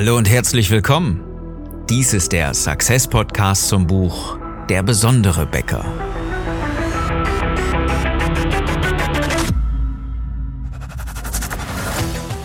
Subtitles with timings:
[0.00, 1.24] Hallo und herzlich willkommen.
[1.90, 5.84] Dies ist der Success Podcast zum Buch Der besondere Bäcker.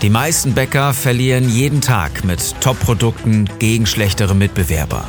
[0.01, 5.07] Die meisten Bäcker verlieren jeden Tag mit Top-Produkten gegen schlechtere Mitbewerber.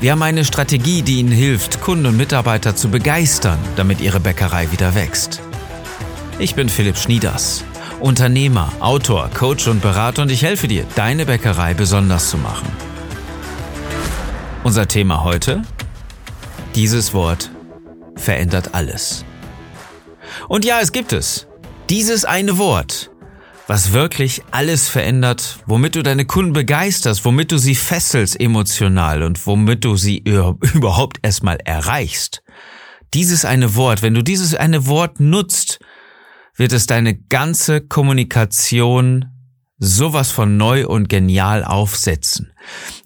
[0.00, 4.72] Wir haben eine Strategie, die Ihnen hilft, Kunden und Mitarbeiter zu begeistern, damit Ihre Bäckerei
[4.72, 5.42] wieder wächst.
[6.38, 7.62] Ich bin Philipp Schnieders,
[8.04, 12.68] Unternehmer, Autor, Coach und Berater und ich helfe dir, deine Bäckerei besonders zu machen.
[14.62, 15.62] Unser Thema heute?
[16.74, 17.50] Dieses Wort
[18.16, 19.24] verändert alles.
[20.48, 21.46] Und ja, es gibt es.
[21.88, 23.10] Dieses eine Wort
[23.66, 29.46] was wirklich alles verändert, womit du deine Kunden begeisterst, womit du sie fesselst emotional und
[29.46, 30.18] womit du sie
[30.74, 32.42] überhaupt erstmal erreichst.
[33.14, 35.78] Dieses eine Wort, wenn du dieses eine Wort nutzt,
[36.56, 39.26] wird es deine ganze Kommunikation
[39.78, 42.52] sowas von neu und genial aufsetzen.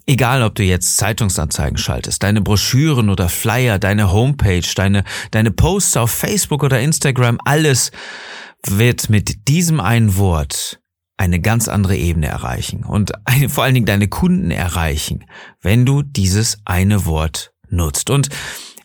[0.05, 5.97] Egal, ob du jetzt Zeitungsanzeigen schaltest, deine Broschüren oder Flyer, deine Homepage, deine, deine Posts
[5.97, 7.91] auf Facebook oder Instagram, alles
[8.65, 10.79] wird mit diesem einen Wort
[11.17, 13.11] eine ganz andere Ebene erreichen und
[13.49, 15.25] vor allen Dingen deine Kunden erreichen,
[15.61, 18.09] wenn du dieses eine Wort nutzt.
[18.09, 18.29] Und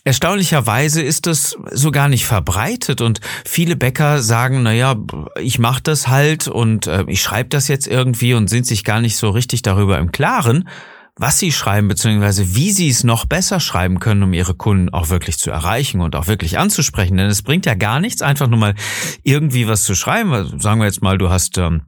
[0.06, 4.96] Erstaunlicherweise ist das so gar nicht verbreitet und viele Bäcker sagen, naja,
[5.40, 9.00] ich mache das halt und äh, ich schreibe das jetzt irgendwie und sind sich gar
[9.00, 10.68] nicht so richtig darüber im Klaren,
[11.16, 15.08] was sie schreiben, beziehungsweise wie sie es noch besser schreiben können, um ihre Kunden auch
[15.08, 17.16] wirklich zu erreichen und auch wirklich anzusprechen.
[17.16, 18.74] Denn es bringt ja gar nichts, einfach nur mal
[19.22, 20.34] irgendwie was zu schreiben.
[20.34, 21.82] Also sagen wir jetzt mal, du hast ähm,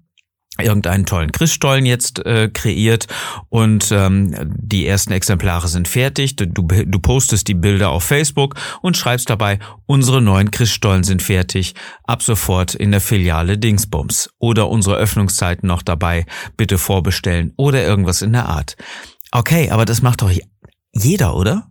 [0.58, 3.06] irgendeinen tollen Christstollen jetzt äh, kreiert
[3.48, 6.36] und ähm, die ersten Exemplare sind fertig.
[6.36, 11.74] Du, du postest die Bilder auf Facebook und schreibst dabei, unsere neuen Christstollen sind fertig,
[12.04, 16.26] ab sofort in der Filiale Dingsbums oder unsere Öffnungszeiten noch dabei,
[16.56, 18.76] bitte vorbestellen oder irgendwas in der Art.
[19.32, 20.32] Okay, aber das macht doch
[20.92, 21.68] jeder, oder?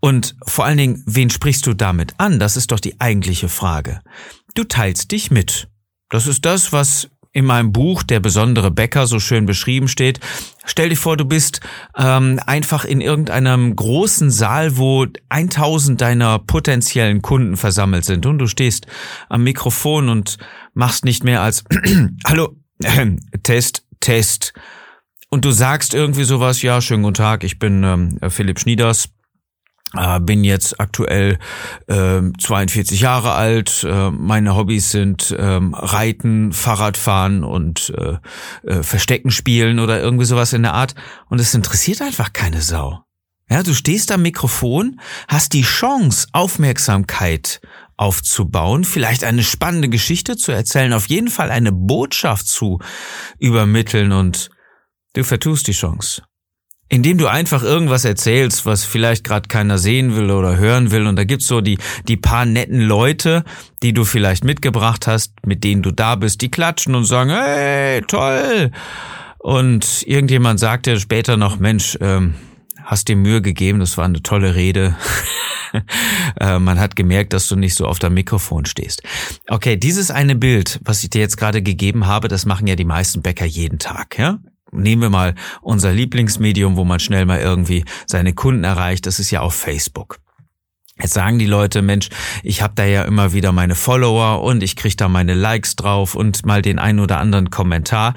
[0.00, 2.38] Und vor allen Dingen, wen sprichst du damit an?
[2.38, 4.00] Das ist doch die eigentliche Frage.
[4.54, 5.68] Du teilst dich mit.
[6.08, 10.20] Das ist das, was in meinem Buch Der besondere Bäcker so schön beschrieben steht.
[10.64, 11.60] Stell dir vor, du bist
[11.94, 18.24] ähm, einfach in irgendeinem großen Saal, wo 1000 deiner potenziellen Kunden versammelt sind.
[18.24, 18.86] Und du stehst
[19.28, 20.38] am Mikrofon und
[20.72, 21.64] machst nicht mehr als
[22.26, 23.06] Hallo, äh,
[23.42, 24.54] Test, Test.
[25.28, 29.10] Und du sagst irgendwie sowas, ja, schönen guten Tag, ich bin ähm, Philipp Schnieders,
[30.20, 31.38] bin jetzt aktuell
[31.86, 33.84] äh, 42 Jahre alt.
[33.84, 38.18] Äh, meine Hobbys sind ähm, Reiten, Fahrradfahren und äh,
[38.68, 40.94] äh, Verstecken spielen oder irgendwie sowas in der Art.
[41.28, 43.00] Und es interessiert einfach keine Sau.
[43.48, 47.60] Ja, du stehst am Mikrofon, hast die Chance, Aufmerksamkeit
[47.96, 52.78] aufzubauen, vielleicht eine spannende Geschichte zu erzählen, auf jeden Fall eine Botschaft zu
[53.38, 54.50] übermitteln und
[55.16, 56.22] Du vertust die Chance.
[56.88, 61.06] Indem du einfach irgendwas erzählst, was vielleicht gerade keiner sehen will oder hören will.
[61.06, 63.44] Und da gibt's so die, die paar netten Leute,
[63.82, 68.02] die du vielleicht mitgebracht hast, mit denen du da bist, die klatschen und sagen, hey,
[68.02, 68.70] toll.
[69.38, 72.34] Und irgendjemand sagt dir später noch, Mensch, ähm,
[72.84, 74.96] hast dir Mühe gegeben, das war eine tolle Rede.
[76.40, 79.02] Äh, man hat gemerkt, dass du nicht so auf dem Mikrofon stehst.
[79.46, 82.84] Okay, dieses eine Bild, was ich dir jetzt gerade gegeben habe, das machen ja die
[82.84, 84.16] meisten Bäcker jeden Tag.
[84.16, 84.38] Ja?
[84.72, 89.06] Nehmen wir mal unser Lieblingsmedium, wo man schnell mal irgendwie seine Kunden erreicht.
[89.06, 90.18] Das ist ja auf Facebook.
[91.00, 92.08] Jetzt sagen die Leute, Mensch,
[92.42, 96.14] ich habe da ja immer wieder meine Follower und ich kriege da meine Likes drauf
[96.14, 98.14] und mal den ein oder anderen Kommentar.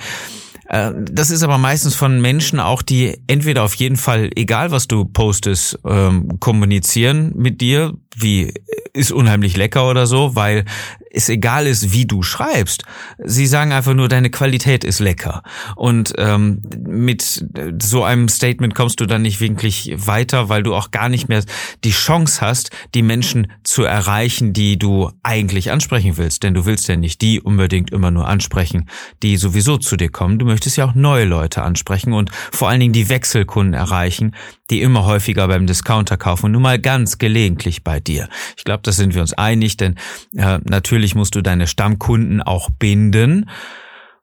[0.70, 4.88] Äh, das ist aber meistens von Menschen auch, die entweder auf jeden Fall, egal was
[4.88, 8.54] du postest, ähm, kommunizieren mit dir, wie
[8.94, 10.64] ist unheimlich lecker oder so, weil
[11.12, 12.84] es egal ist, wie du schreibst.
[13.24, 15.44] Sie sagen einfach nur, deine Qualität ist lecker.
[15.76, 17.46] Und ähm, mit
[17.82, 21.44] so einem Statement kommst du dann nicht wirklich weiter, weil du auch gar nicht mehr
[21.84, 26.44] die Chance hast, die Menschen zu erreichen, die du eigentlich ansprechen willst.
[26.44, 28.90] Denn du willst ja nicht die unbedingt immer nur ansprechen,
[29.24, 30.40] die sowieso zu dir kommen.
[30.40, 34.36] Du möchtest ja auch neue Leute ansprechen und vor allen Dingen die Wechselkunden erreichen,
[34.70, 38.30] die immer häufiger beim Discounter kaufen und nur mal ganz gelegentlich bei dir.
[38.58, 39.96] Ich glaube, da sind wir uns einig, denn
[40.36, 43.50] äh, natürlich musst du deine Stammkunden auch binden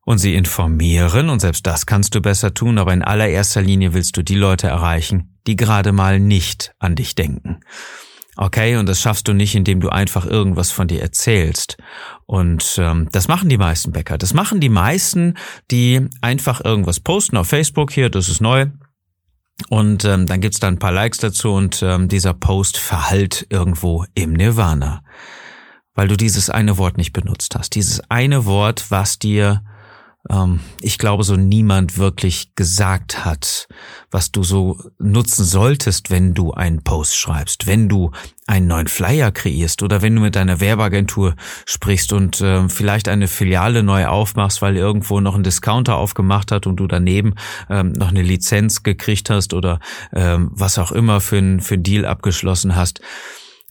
[0.02, 4.17] und sie informieren und selbst das kannst du besser tun, aber in allererster Linie willst
[4.17, 7.61] du die Leute erreichen, die gerade mal nicht an dich denken.
[8.38, 11.78] Okay, und das schaffst du nicht, indem du einfach irgendwas von dir erzählst.
[12.26, 14.19] Und ähm, das machen die meisten Bäcker.
[14.19, 15.38] Das machen die meisten,
[15.70, 18.67] die einfach irgendwas posten auf Facebook hier, das ist neu,
[19.69, 24.05] und ähm, dann gibt's da ein paar Likes dazu und ähm, dieser Post verhallt irgendwo
[24.14, 25.02] im Nirvana.
[25.96, 27.75] Weil du dieses eine Wort nicht benutzt hast.
[27.75, 29.62] Dieses eine Wort, was dir
[30.31, 33.69] ähm, ich glaube, so niemand wirklich gesagt hat,
[34.10, 38.10] was du so nutzen solltest, wenn du einen Post schreibst, wenn du
[38.46, 41.34] einen neuen Flyer kreierst oder wenn du mit deiner Werbeagentur
[41.64, 46.66] sprichst und äh, vielleicht eine Filiale neu aufmachst, weil irgendwo noch ein Discounter aufgemacht hat
[46.66, 47.34] und du daneben
[47.69, 49.81] ähm, noch eine Lizenz gekriegt hast oder
[50.12, 53.00] ähm, was auch immer für ein, für ein Deal abgeschlossen hast.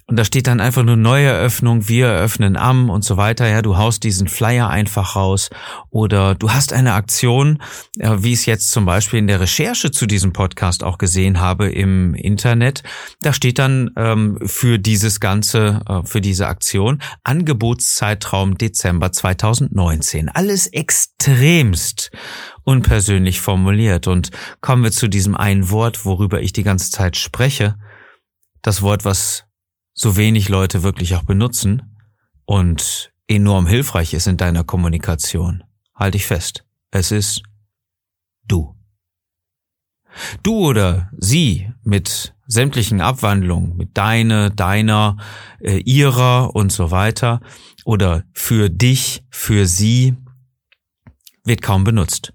[0.08, 3.48] Und da steht dann einfach nur neue Eröffnung, wir eröffnen am und so weiter.
[3.48, 5.50] Ja, du haust diesen Flyer einfach raus
[5.90, 7.60] oder du hast eine Aktion,
[7.98, 11.72] wie ich es jetzt zum Beispiel in der Recherche zu diesem Podcast auch gesehen habe
[11.72, 12.84] im Internet.
[13.22, 20.30] Da steht dann ähm, für dieses ganze, äh, für diese Aktion Angebotszeitraum Dezember 2019.
[20.30, 22.12] Alles extremst
[22.64, 24.08] unpersönlich formuliert.
[24.08, 24.30] Und
[24.62, 27.76] kommen wir zu diesem einen Wort, worüber ich die ganze Zeit spreche.
[28.62, 29.46] Das Wort, was
[29.96, 31.96] so wenig Leute wirklich auch benutzen
[32.44, 35.64] und enorm hilfreich ist in deiner Kommunikation.
[35.96, 36.66] Halte ich fest.
[36.92, 37.42] Es ist
[38.46, 38.76] du.
[40.44, 45.18] Du oder sie mit sämtlichen Abwandlungen, mit deine, deiner,
[45.60, 47.42] äh, ihrer und so weiter
[47.86, 50.16] oder für dich, für sie,
[51.44, 52.35] wird kaum benutzt.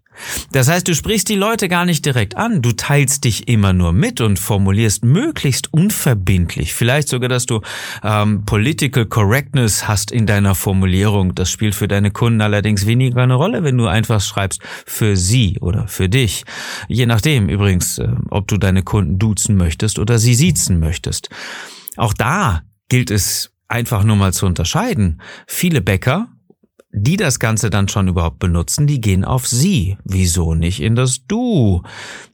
[0.52, 3.93] Das heißt, du sprichst die Leute gar nicht direkt an, du teilst dich immer nur
[3.93, 6.75] mit und formulierst möglichst unverbindlich.
[6.75, 7.61] Vielleicht sogar, dass du
[8.02, 11.34] ähm, Political Correctness hast in deiner Formulierung.
[11.34, 15.58] Das spielt für deine Kunden allerdings weniger eine Rolle, wenn du einfach schreibst für sie
[15.61, 16.44] oder für dich.
[16.88, 21.28] Je nachdem übrigens, äh, ob du deine Kunden duzen möchtest oder sie siezen möchtest.
[21.96, 25.20] Auch da gilt es einfach nur mal zu unterscheiden.
[25.46, 26.28] Viele Bäcker
[26.92, 29.96] die das Ganze dann schon überhaupt benutzen, die gehen auf sie.
[30.04, 31.82] Wieso nicht in das Du?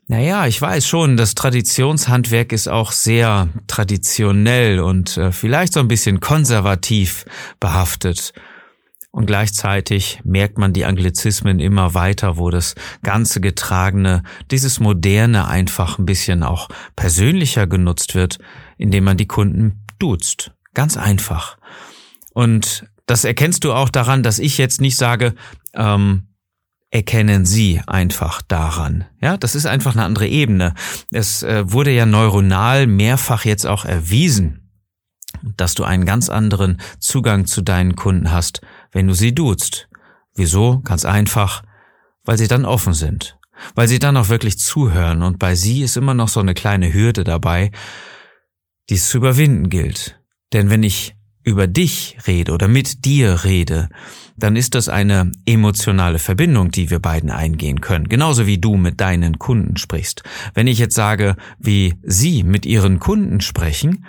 [0.08, 5.88] Naja, ich weiß schon, das Traditionshandwerk ist auch sehr traditionell und äh, vielleicht so ein
[5.88, 7.24] bisschen konservativ
[7.60, 8.32] behaftet.
[9.10, 15.98] Und gleichzeitig merkt man die Anglizismen immer weiter, wo das ganze Getragene, dieses Moderne einfach
[15.98, 18.38] ein bisschen auch persönlicher genutzt wird,
[18.76, 20.52] indem man die Kunden duzt.
[20.74, 21.56] Ganz einfach.
[22.34, 25.34] Und das erkennst du auch daran, dass ich jetzt nicht sage,
[25.74, 26.28] ähm,
[26.90, 29.04] erkennen Sie einfach daran.
[29.20, 30.74] Ja, das ist einfach eine andere Ebene.
[31.10, 34.70] Es äh, wurde ja neuronal mehrfach jetzt auch erwiesen,
[35.56, 38.60] dass du einen ganz anderen Zugang zu deinen Kunden hast,
[38.92, 39.88] wenn du sie duzt.
[40.34, 40.80] Wieso?
[40.80, 41.62] Ganz einfach,
[42.24, 43.38] weil sie dann offen sind,
[43.74, 46.92] weil sie dann auch wirklich zuhören und bei sie ist immer noch so eine kleine
[46.92, 47.70] Hürde dabei,
[48.88, 50.20] die es zu überwinden gilt.
[50.52, 51.15] Denn wenn ich
[51.46, 53.88] über dich rede oder mit dir rede,
[54.36, 58.08] dann ist das eine emotionale Verbindung, die wir beiden eingehen können.
[58.08, 60.24] Genauso wie du mit deinen Kunden sprichst.
[60.54, 64.04] Wenn ich jetzt sage, wie sie mit ihren Kunden sprechen,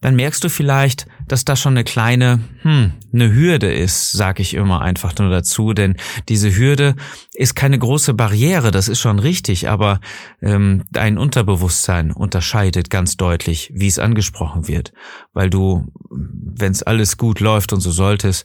[0.00, 4.54] dann merkst du vielleicht, dass da schon eine kleine, hm, eine Hürde ist, sag ich
[4.54, 5.96] immer einfach nur dazu, denn
[6.28, 6.94] diese Hürde
[7.34, 10.00] ist keine große Barriere, das ist schon richtig, aber
[10.40, 14.92] ähm, dein Unterbewusstsein unterscheidet ganz deutlich, wie es angesprochen wird,
[15.32, 18.44] weil du, wenn es alles gut läuft und so sollte es,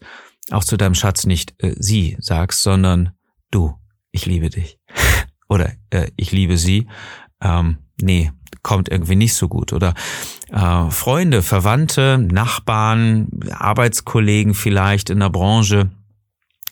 [0.52, 3.12] auch zu deinem Schatz nicht äh, sie sagst, sondern
[3.50, 3.76] du,
[4.12, 4.78] ich liebe dich.
[5.50, 6.88] Oder äh, ich liebe sie.
[7.42, 8.32] Ähm, nee,
[8.66, 9.72] kommt irgendwie nicht so gut.
[9.72, 9.94] Oder
[10.52, 15.92] äh, Freunde, Verwandte, Nachbarn, Arbeitskollegen vielleicht in der Branche.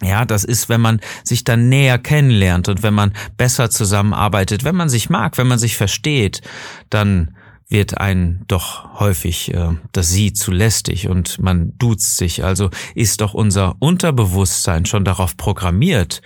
[0.02, 4.76] Ja, das ist, wenn man sich dann näher kennenlernt und wenn man besser zusammenarbeitet, wenn
[4.76, 6.42] man sich mag, wenn man sich versteht,
[6.90, 7.38] dann
[7.70, 12.44] wird ein doch häufig äh, das Sie zu lästig und man duzt sich.
[12.44, 16.24] Also ist doch unser Unterbewusstsein schon darauf programmiert,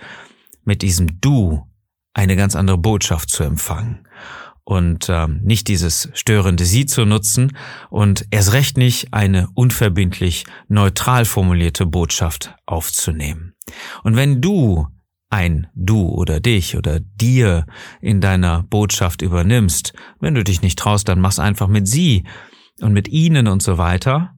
[0.64, 1.66] mit diesem Du
[2.14, 4.07] eine ganz andere Botschaft zu empfangen
[4.68, 7.56] und äh, nicht dieses störende Sie zu nutzen
[7.88, 13.54] und erst recht nicht eine unverbindlich neutral formulierte Botschaft aufzunehmen.
[14.02, 14.86] Und wenn du
[15.30, 17.64] ein Du oder dich oder dir
[18.02, 22.24] in deiner Botschaft übernimmst, wenn du dich nicht traust, dann mach's einfach mit Sie
[22.82, 24.34] und mit ihnen und so weiter,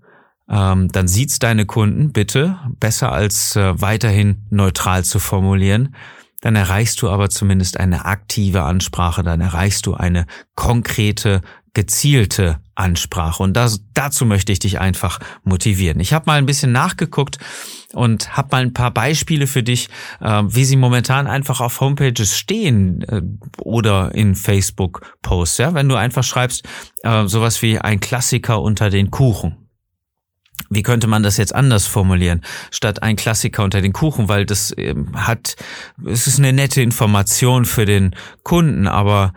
[0.48, 5.96] ähm, dann sieht's deine Kunden bitte besser als äh, weiterhin neutral zu formulieren,
[6.40, 11.42] dann erreichst du aber zumindest eine aktive Ansprache, dann erreichst du eine konkrete,
[11.74, 13.42] gezielte Ansprache.
[13.42, 16.00] Und das, dazu möchte ich dich einfach motivieren.
[16.00, 17.38] Ich habe mal ein bisschen nachgeguckt
[17.92, 19.88] und habe mal ein paar Beispiele für dich,
[20.20, 23.22] äh, wie sie momentan einfach auf Homepages stehen äh,
[23.62, 25.58] oder in Facebook-Posts.
[25.58, 25.74] Ja?
[25.74, 26.66] Wenn du einfach schreibst,
[27.02, 29.69] äh, sowas wie ein Klassiker unter den Kuchen
[30.68, 34.74] wie könnte man das jetzt anders formulieren, statt ein Klassiker unter den Kuchen, weil das
[34.76, 35.56] ähm, hat,
[36.06, 39.32] es ist eine nette Information für den Kunden, aber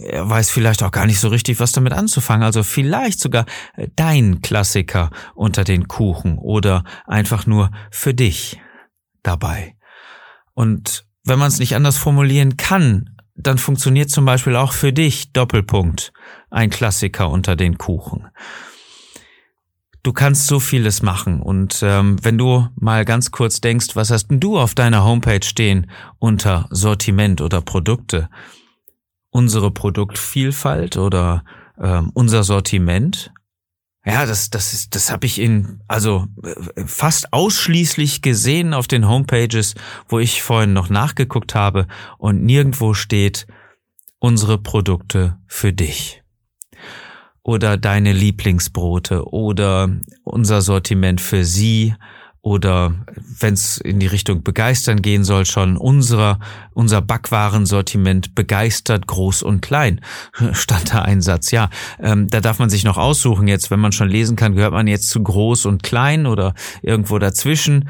[0.00, 2.44] er weiß vielleicht auch gar nicht so richtig, was damit anzufangen.
[2.44, 3.46] Also vielleicht sogar
[3.96, 8.60] dein Klassiker unter den Kuchen oder einfach nur für dich
[9.22, 9.74] dabei.
[10.54, 15.32] Und wenn man es nicht anders formulieren kann, dann funktioniert zum Beispiel auch für dich
[15.32, 16.12] Doppelpunkt
[16.50, 18.26] ein Klassiker unter den Kuchen.
[20.02, 24.28] Du kannst so vieles machen und ähm, wenn du mal ganz kurz denkst, was hast
[24.28, 28.30] denn du auf deiner Homepage stehen unter Sortiment oder Produkte?
[29.30, 31.44] Unsere Produktvielfalt oder
[31.78, 33.32] ähm, unser Sortiment?
[34.04, 39.08] Ja, das, das ist, das habe ich in, also äh, fast ausschließlich gesehen auf den
[39.08, 39.74] Homepages,
[40.08, 41.86] wo ich vorhin noch nachgeguckt habe
[42.16, 43.46] und nirgendwo steht
[44.18, 46.17] unsere Produkte für dich
[47.48, 49.88] oder deine Lieblingsbrote oder
[50.22, 51.94] unser Sortiment für sie
[52.42, 52.94] oder
[53.40, 56.40] wenn es in die Richtung begeistern gehen soll, schon unser,
[56.74, 60.02] unser Backwarensortiment begeistert, groß und klein.
[60.52, 61.70] Stand da ein Satz, ja.
[61.98, 64.86] Ähm, da darf man sich noch aussuchen jetzt, wenn man schon lesen kann, gehört man
[64.86, 66.52] jetzt zu groß und klein oder
[66.82, 67.88] irgendwo dazwischen.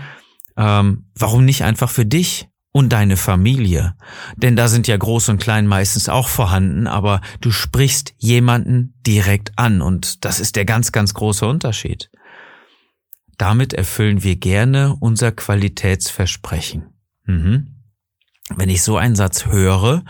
[0.57, 2.49] Ähm, warum nicht einfach für dich?
[2.73, 3.95] Und deine Familie.
[4.37, 9.53] Denn da sind ja Groß und Klein meistens auch vorhanden, aber du sprichst jemanden direkt
[9.57, 12.11] an und das ist der ganz, ganz große Unterschied.
[13.37, 16.87] Damit erfüllen wir gerne unser Qualitätsversprechen.
[17.25, 17.77] Mhm.
[18.57, 20.05] Wenn ich so einen Satz höre,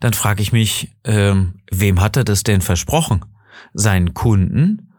[0.00, 3.24] dann frage ich mich, ähm, wem hat er das denn versprochen?
[3.72, 4.92] Seinen Kunden?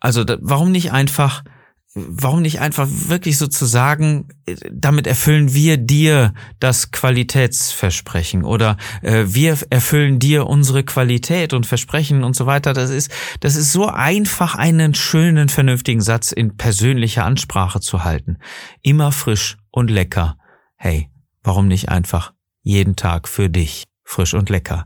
[0.00, 1.44] Also warum nicht einfach
[1.94, 4.28] warum nicht einfach wirklich sozusagen,
[4.70, 12.22] damit erfüllen wir dir das Qualitätsversprechen oder äh, wir erfüllen dir unsere Qualität und Versprechen
[12.22, 12.74] und so weiter.
[12.74, 18.38] Das ist, das ist so einfach, einen schönen, vernünftigen Satz in persönlicher Ansprache zu halten.
[18.82, 20.36] Immer frisch und lecker.
[20.76, 21.10] Hey,
[21.42, 22.32] warum nicht einfach
[22.62, 24.84] jeden Tag für dich frisch und lecker?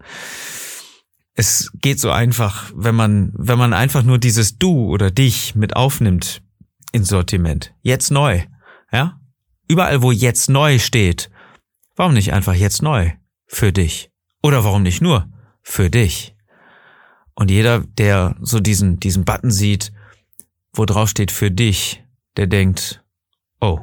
[1.34, 5.76] Es geht so einfach, wenn man, wenn man einfach nur dieses Du oder dich mit
[5.76, 6.44] aufnimmt,
[6.94, 7.74] ins Sortiment.
[7.82, 8.42] Jetzt neu.
[8.92, 9.20] Ja?
[9.68, 11.28] Überall, wo jetzt neu steht.
[11.96, 13.10] Warum nicht einfach jetzt neu?
[13.46, 14.10] Für dich.
[14.42, 15.28] Oder warum nicht nur?
[15.62, 16.36] Für dich.
[17.34, 19.92] Und jeder, der so diesen, diesen Button sieht,
[20.72, 22.04] wo drauf steht für dich,
[22.36, 23.04] der denkt,
[23.60, 23.80] oh,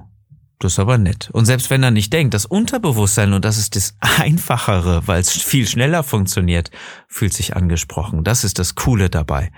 [0.60, 1.30] das ist aber nett.
[1.34, 5.32] Und selbst wenn er nicht denkt, das Unterbewusstsein, und das ist das Einfachere, weil es
[5.32, 6.72] viel schneller funktioniert,
[7.10, 8.24] fühlt sich angesprochen.
[8.24, 9.52] Das ist das Coole dabei.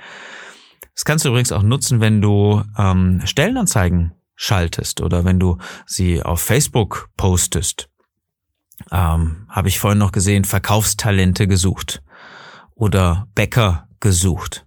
[0.95, 6.21] Das kannst du übrigens auch nutzen, wenn du ähm, Stellenanzeigen schaltest oder wenn du sie
[6.21, 7.89] auf Facebook postest.
[8.91, 12.03] Ähm, Habe ich vorhin noch gesehen, Verkaufstalente gesucht
[12.75, 14.65] oder Bäcker gesucht.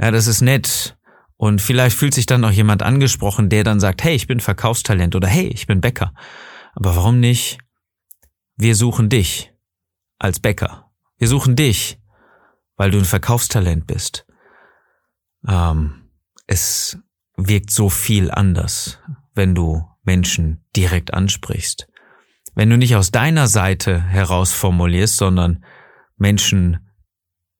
[0.00, 0.96] Ja, das ist nett.
[1.36, 5.14] Und vielleicht fühlt sich dann noch jemand angesprochen, der dann sagt, hey, ich bin Verkaufstalent
[5.14, 6.12] oder hey, ich bin Bäcker.
[6.74, 7.58] Aber warum nicht?
[8.56, 9.52] Wir suchen dich
[10.18, 10.90] als Bäcker.
[11.16, 11.98] Wir suchen dich,
[12.76, 14.26] weil du ein Verkaufstalent bist
[15.46, 16.10] ähm,
[16.46, 16.98] es
[17.36, 18.98] wirkt so viel anders,
[19.34, 21.86] wenn du Menschen direkt ansprichst.
[22.54, 25.64] Wenn du nicht aus deiner Seite heraus formulierst, sondern
[26.16, 26.90] Menschen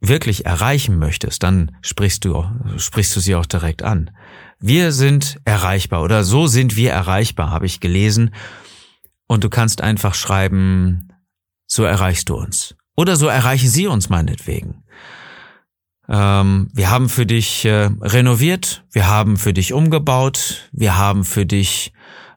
[0.00, 2.44] wirklich erreichen möchtest, dann sprichst du,
[2.76, 4.10] sprichst du sie auch direkt an.
[4.58, 8.34] Wir sind erreichbar oder so sind wir erreichbar, habe ich gelesen.
[9.26, 11.12] Und du kannst einfach schreiben,
[11.66, 12.74] so erreichst du uns.
[12.96, 14.82] Oder so erreichen sie uns meinetwegen.
[16.10, 21.46] Ähm, wir haben für dich äh, renoviert, wir haben für dich umgebaut, wir haben für
[21.46, 21.92] dich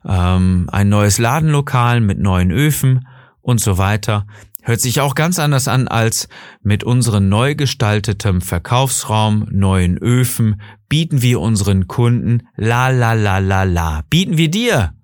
[0.06, 3.08] ähm, ein neues Ladenlokal mit neuen Öfen
[3.40, 4.26] und so weiter.
[4.62, 6.28] Hört sich auch ganz anders an als
[6.62, 13.64] mit unserem neu gestaltetem Verkaufsraum, neuen Öfen, bieten wir unseren Kunden la la la la
[13.64, 14.04] la.
[14.08, 14.94] Bieten wir dir.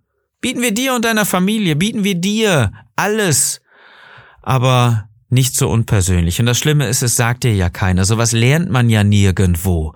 [0.41, 3.61] Bieten wir dir und deiner Familie, bieten wir dir alles.
[4.41, 6.41] Aber nicht so unpersönlich.
[6.41, 8.05] Und das Schlimme ist, es sagt dir ja keiner.
[8.05, 9.95] Sowas lernt man ja nirgendwo.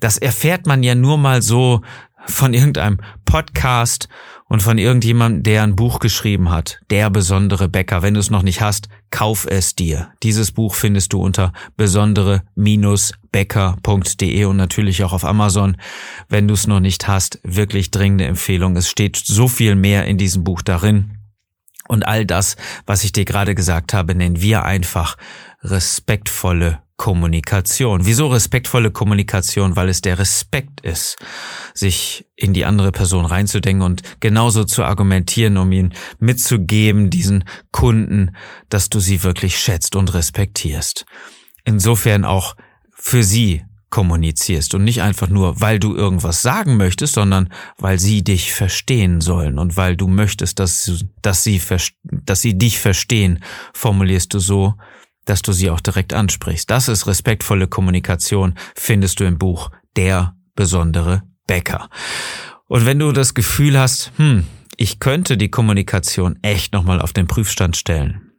[0.00, 1.82] Das erfährt man ja nur mal so
[2.26, 4.08] von irgendeinem Podcast
[4.48, 6.80] und von irgendjemandem, der ein Buch geschrieben hat.
[6.90, 8.02] Der besondere Bäcker.
[8.02, 10.12] Wenn du es noch nicht hast, kauf es dir.
[10.22, 15.76] Dieses Buch findest du unter besondere-bäcker.de und natürlich auch auf Amazon.
[16.28, 18.76] Wenn du es noch nicht hast, wirklich dringende Empfehlung.
[18.76, 21.18] Es steht so viel mehr in diesem Buch darin.
[21.88, 25.16] Und all das, was ich dir gerade gesagt habe, nennen wir einfach
[25.62, 28.06] respektvolle Kommunikation.
[28.06, 29.74] Wieso respektvolle Kommunikation?
[29.76, 31.16] Weil es der Respekt ist,
[31.74, 38.36] sich in die andere Person reinzudenken und genauso zu argumentieren, um ihn mitzugeben, diesen Kunden,
[38.68, 41.04] dass du sie wirklich schätzt und respektierst.
[41.64, 42.54] Insofern auch
[42.92, 43.64] für sie
[43.94, 47.48] kommunizierst und nicht einfach nur, weil du irgendwas sagen möchtest, sondern
[47.78, 51.62] weil sie dich verstehen sollen und weil du möchtest, dass, dass, sie,
[52.02, 53.38] dass sie dich verstehen,
[53.72, 54.74] formulierst du so,
[55.26, 56.68] dass du sie auch direkt ansprichst.
[56.68, 61.88] Das ist respektvolle Kommunikation, findest du im Buch Der besondere Bäcker.
[62.66, 64.44] Und wenn du das Gefühl hast, hm,
[64.76, 68.32] ich könnte die Kommunikation echt nochmal auf den Prüfstand stellen,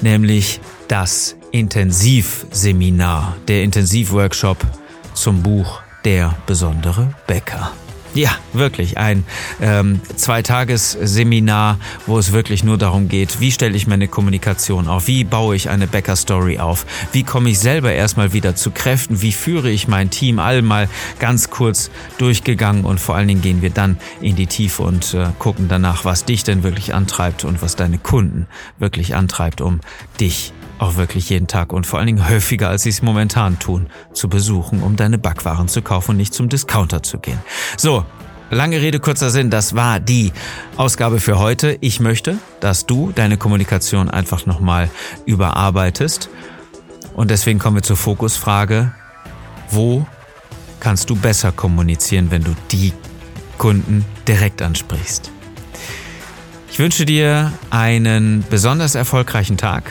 [0.00, 4.56] nämlich das Intensivseminar, der Intensivworkshop
[5.12, 7.72] zum Buch Der besondere Bäcker.
[8.14, 8.98] Ja, wirklich.
[8.98, 9.24] Ein
[9.60, 15.24] ähm, Zweitagesseminar, wo es wirklich nur darum geht, wie stelle ich meine Kommunikation auf, wie
[15.24, 19.70] baue ich eine Bäcker-Story auf, wie komme ich selber erstmal wieder zu Kräften, wie führe
[19.70, 20.90] ich mein Team, all mal
[21.20, 25.28] ganz kurz durchgegangen und vor allen Dingen gehen wir dann in die Tiefe und äh,
[25.38, 28.46] gucken danach, was dich denn wirklich antreibt und was deine Kunden
[28.78, 29.80] wirklich antreibt, um
[30.20, 30.52] dich
[30.82, 34.28] auch wirklich jeden Tag und vor allen Dingen häufiger, als sie es momentan tun, zu
[34.28, 37.38] besuchen, um deine Backwaren zu kaufen und nicht zum Discounter zu gehen.
[37.76, 38.04] So,
[38.50, 40.30] Lange Rede, kurzer Sinn, das war die
[40.76, 41.78] Ausgabe für heute.
[41.80, 44.90] Ich möchte, dass du deine Kommunikation einfach nochmal
[45.24, 46.28] überarbeitest.
[47.14, 48.92] Und deswegen kommen wir zur Fokusfrage,
[49.70, 50.06] wo
[50.80, 52.92] kannst du besser kommunizieren, wenn du die
[53.56, 55.30] Kunden direkt ansprichst?
[56.70, 59.84] Ich wünsche dir einen besonders erfolgreichen Tag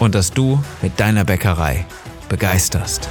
[0.00, 1.86] und dass du mit deiner Bäckerei
[2.28, 3.08] begeisterst.